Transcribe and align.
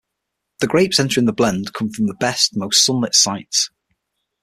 The 0.61 0.65
grapes 0.67 0.99
entering 0.99 1.27
the 1.27 1.31
blend 1.31 1.73
come 1.73 1.91
from 1.91 2.07
the 2.07 2.15
best, 2.15 2.57
most 2.57 2.83
sunlit 2.83 3.13
sites. 3.13 3.69